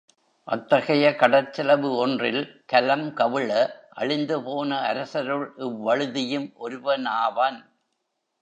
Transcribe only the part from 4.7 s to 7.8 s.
அரசருள் இவ்வழுதியும் ஒருவனாவன்.